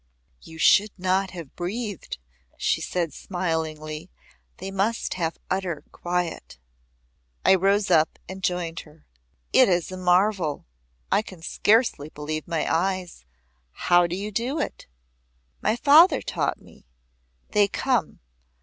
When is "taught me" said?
16.23-16.87